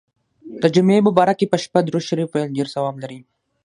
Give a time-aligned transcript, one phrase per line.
[0.61, 3.19] د جمعې مبارڪي په شپه درود شریف ویل ډیر ثواب لري.